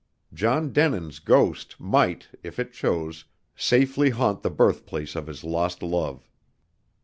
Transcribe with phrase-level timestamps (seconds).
[0.33, 6.27] John Denin's ghost might, if it chose, safely haunt the birthplace of his lost love.